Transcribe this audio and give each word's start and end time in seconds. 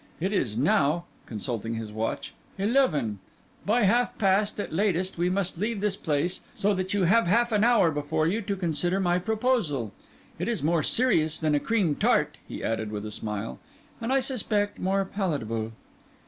It 0.19 0.33
is 0.33 0.57
now 0.57 1.03
(consulting 1.27 1.75
his 1.75 1.91
watch) 1.91 2.33
eleven; 2.57 3.19
by 3.67 3.83
half 3.83 4.17
past, 4.17 4.59
at 4.59 4.73
latest, 4.73 5.15
we 5.15 5.29
must 5.29 5.59
leave 5.59 5.79
this 5.79 5.95
place; 5.95 6.41
so 6.55 6.73
that 6.73 6.91
you 6.91 7.03
have 7.03 7.27
half 7.27 7.51
an 7.51 7.63
hour 7.63 7.91
before 7.91 8.25
you 8.25 8.41
to 8.41 8.55
consider 8.55 8.99
my 8.99 9.19
proposal. 9.19 9.93
It 10.39 10.47
is 10.47 10.63
more 10.63 10.81
serious 10.81 11.39
than 11.39 11.53
a 11.53 11.59
cream 11.59 11.93
tart," 11.93 12.39
he 12.47 12.63
added, 12.63 12.91
with 12.91 13.05
a 13.05 13.11
smile; 13.11 13.59
"and 14.01 14.11
I 14.11 14.21
suspect 14.21 14.79
more 14.79 15.05
palatable." 15.05 15.71